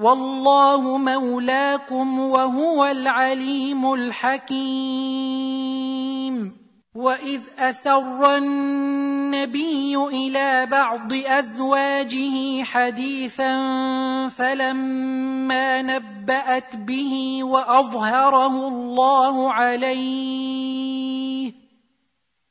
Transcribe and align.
والله 0.00 0.98
مولاكم 0.98 2.20
وهو 2.20 2.86
العليم 2.86 3.92
الحكيم. 3.94 5.20
واذ 6.94 7.40
اسر 7.58 8.36
النبي 8.36 9.96
إلى 9.96 10.66
بعض 10.66 11.12
ازواجه 11.12 12.64
حديثا 12.64 13.54
فلما 14.28 15.82
نبات 15.82 16.76
به 16.76 17.40
واظهره 17.44 18.68
الله 18.68 19.52
عليه 19.52 21.29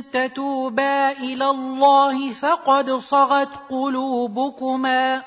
تتوبا 0.00 1.10
إلى 1.10 1.50
الله 1.50 2.30
فقد 2.30 2.90
صغت 2.90 3.48
قلوبكما. 3.70 5.22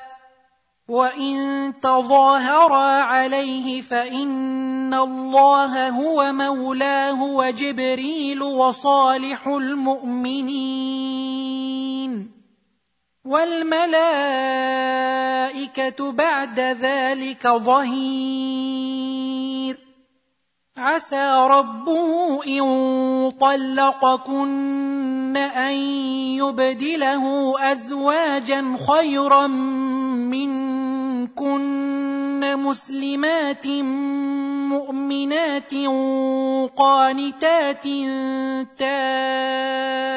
وإن 0.88 1.74
تظاهرا 1.84 3.02
عليه 3.04 3.82
فإن 3.82 4.94
الله 4.94 5.90
هو 5.90 6.32
مولاه 6.32 7.24
وجبريل 7.24 8.44
وصالح 8.44 9.48
المؤمنين. 9.48 11.08
والملائكة 13.26 14.12
بعد 16.12 16.60
ذلك 16.60 17.48
ظهير. 17.48 19.27
عسى 20.78 21.48
ربه 21.50 22.44
إن 22.48 23.32
طلقكن 23.42 25.38
أن 25.38 25.74
يبدله 26.38 27.56
أزواجا 27.72 28.78
خيرا 28.88 29.48
منكن 30.28 31.68
مسلمات 32.58 33.68
مؤمنات 34.68 35.74
قانتات 36.78 37.84
تائبات 38.80 40.08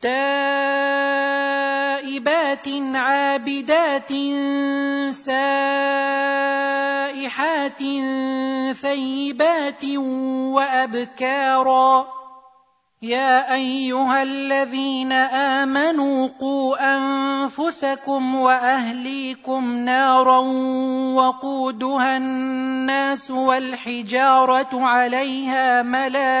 تائبات 0.00 0.99
عابدات 2.96 4.12
سائحات 5.14 6.22
ثيبات 8.82 9.84
وأبكارا. 10.54 12.20
يا 13.02 13.54
أيها 13.54 14.22
الذين 14.22 15.12
آمنوا 15.12 16.28
قوا 16.40 16.96
أنفسكم 16.96 18.34
وأهليكم 18.34 19.76
نارا 19.76 20.38
وقودها 21.16 22.16
الناس 22.16 23.30
والحجارة 23.30 24.68
عليها 24.72 25.82
ملائكة 25.82 26.40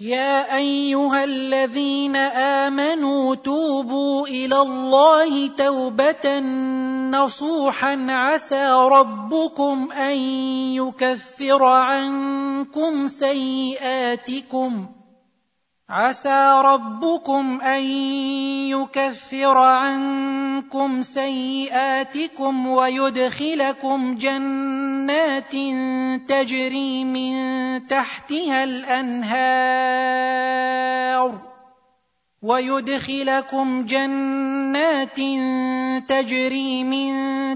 يا 0.00 0.56
ايها 0.56 1.24
الذين 1.24 2.16
امنوا 2.16 3.34
توبوا 3.34 4.28
إلى 4.28 4.60
الله 4.60 5.46
توبه 5.48 6.38
نصوحا 7.10 8.06
عسى 8.10 8.72
ربكم 8.72 9.92
ان 9.92 10.16
يكفر 10.78 11.64
عنكم 11.64 13.08
سيئاتكم 13.08 14.86
عسى 15.88 16.62
ربكم 16.64 17.60
ان 17.60 17.82
يكفر 18.70 19.58
عنكم 19.58 21.02
سيئاتكم 21.02 22.66
ويدخلكم 22.66 24.14
جنات 24.14 24.97
تجري 26.28 27.04
من 27.04 27.34
تحتها 27.86 28.64
الأنهار 28.64 30.18
ويدخلكم 32.42 33.84
جنات 33.84 35.16
تجري 36.08 36.84
من 36.84 37.12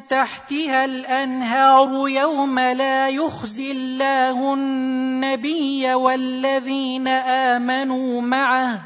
تحتها 0.07 0.85
الأنهار 0.85 2.09
يوم 2.09 2.59
لا 2.59 3.09
يخزي 3.09 3.73
الله 3.73 4.55
النبي 4.55 5.95
والذين 5.95 7.09
آمنوا 7.09 8.21
معه 8.21 8.81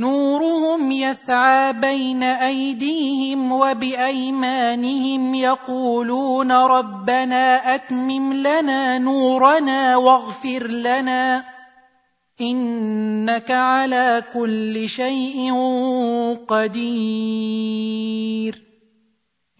نورهم 0.00 0.92
يسعى 0.92 1.72
بين 1.72 2.22
أيديهم 2.22 3.52
وبأيمانهم 3.52 5.34
يقولون 5.34 6.52
ربنا 6.52 7.74
أتمم 7.74 8.32
لنا 8.32 8.98
نورنا 8.98 9.96
واغفر 9.96 10.66
لنا 10.66 11.44
إنك 12.40 13.50
على 13.50 14.22
كل 14.34 14.88
شيء 14.88 15.52
قدير. 16.48 17.90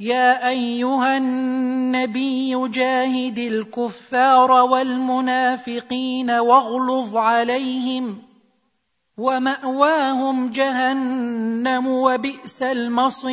يا 0.01 0.49
أيها 0.49 1.17
النبي 1.17 2.69
جاهد 2.69 3.39
الكفار 3.39 4.51
والمنافقين 4.51 6.31
واغلظ 6.31 7.16
عليهم 7.16 8.29
ومأواهم 9.21 10.51
جهنم 10.51 11.87
وبئس 11.87 12.63
المصير. 12.63 13.31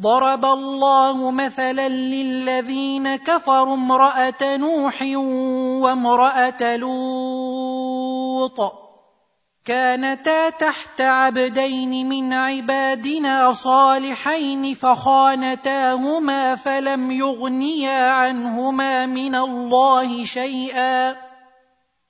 ضرب 0.00 0.44
الله 0.44 1.30
مثلا 1.30 1.88
للذين 1.88 3.16
كفروا 3.16 3.74
امرأة 3.74 4.56
نوح 4.56 5.02
وامرأة 5.82 6.76
لوط. 6.76 8.60
كانتا 9.64 10.50
تحت 10.50 11.00
عبدين 11.00 12.08
من 12.08 12.32
عبادنا 12.32 13.52
صالحين 13.52 14.74
فخانتاهما 14.74 16.54
فلم 16.54 17.10
يغنيا 17.10 18.10
عنهما 18.10 19.06
من 19.06 19.34
الله 19.34 20.24
شيئا. 20.24 21.27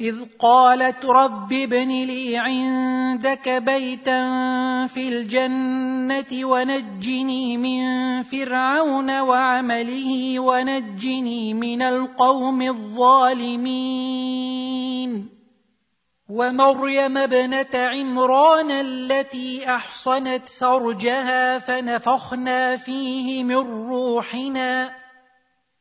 إذ 0.00 0.16
قالت 0.38 1.04
رب 1.04 1.52
ابن 1.52 1.88
لي 1.88 2.36
عندك 2.36 3.48
بيتا 3.48 4.26
في 4.86 5.08
الجنة 5.08 6.46
ونجني 6.46 7.56
من 7.56 7.82
فرعون 8.22 9.20
وعمله 9.20 10.40
ونجني 10.40 11.54
من 11.54 11.82
القوم 11.82 12.62
الظالمين. 12.62 13.68
ومريم 16.28 17.18
ابنة 17.18 17.74
عمران 17.74 18.70
التي 18.70 19.70
أحصنت 19.70 20.48
فرجها 20.48 21.58
فنفخنا 21.58 22.76
فيه 22.76 23.44
من 23.44 23.88
روحنا. 23.90 25.07